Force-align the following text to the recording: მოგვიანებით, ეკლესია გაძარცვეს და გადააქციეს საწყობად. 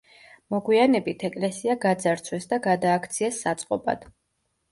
მოგვიანებით, 0.53 1.25
ეკლესია 1.27 1.75
გაძარცვეს 1.83 2.49
და 2.53 2.59
გადააქციეს 2.69 3.37
საწყობად. 3.45 4.09